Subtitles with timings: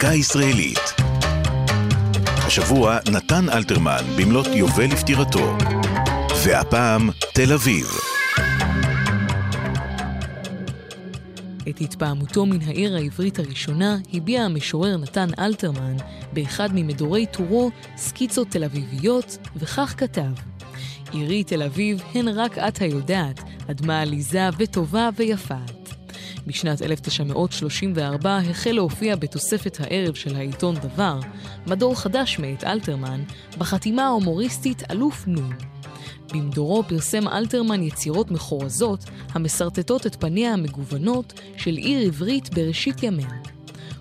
[0.00, 0.78] דקה ישראלית.
[2.46, 5.56] השבוע נתן אלתרמן במלאת יובל לפטירתו.
[6.44, 7.86] והפעם תל אביב.
[11.68, 15.96] את התפעמותו מן העיר העברית הראשונה הביע המשורר נתן אלתרמן
[16.32, 20.32] באחד ממדורי טורו סקיצות תל אביביות, וכך כתב:
[21.12, 23.40] עירי תל אביב הן רק את היודעת,
[23.70, 25.79] אדמה עליזה וטובה ויפה.
[26.46, 31.20] בשנת 1934 החל להופיע בתוספת הערב של העיתון דבר,
[31.66, 33.22] מדור חדש מאת אלתרמן,
[33.58, 35.52] בחתימה ההומוריסטית אלוף נון.
[36.32, 43.30] במדורו פרסם אלתרמן יצירות מחורזות המסרטטות את פניה המגוונות של עיר עברית בראשית ימיה.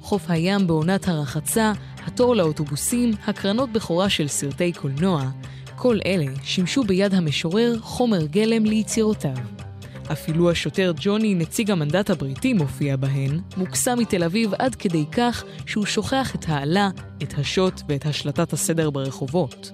[0.02, 1.74] חוף הים בעונת הרחצה,
[2.06, 5.30] התור לאוטובוסים, הקרנות בכורה של סרטי קולנוע,
[5.76, 9.69] כל אלה שימשו ביד המשורר חומר גלם ליצירותיו.
[10.12, 15.86] אפילו השוטר ג'וני, נציג המנדט הבריטי, מופיע בהן, מוקסם מתל אביב עד כדי כך שהוא
[15.86, 16.90] שוכח את העלה,
[17.24, 19.72] את השוט ואת השלטת הסדר ברחובות.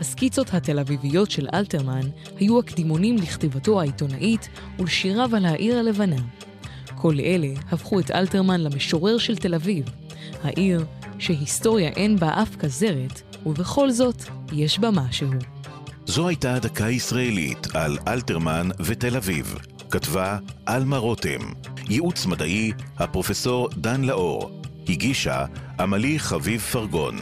[0.00, 4.48] הסקיצות התל אביביות של אלתרמן היו הקדימונים לכתיבתו העיתונאית
[4.78, 6.20] ולשיריו על העיר הלבנה.
[6.94, 9.84] כל אלה הפכו את אלתרמן למשורר של תל אביב,
[10.42, 10.84] העיר
[11.18, 15.59] שהיסטוריה אין בה אף כזרת, ובכל זאת יש בה משהו.
[16.10, 19.54] זו הייתה דקה ישראלית על אלתרמן ותל אביב.
[19.90, 21.38] כתבה עלמה רותם.
[21.88, 24.62] ייעוץ מדעי, הפרופסור דן לאור.
[24.88, 25.44] הגישה
[25.80, 27.16] עמלי חביב פרגון.